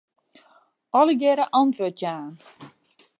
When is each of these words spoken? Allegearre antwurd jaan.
Allegearre 0.99 1.45
antwurd 1.59 1.97
jaan. 2.05 2.33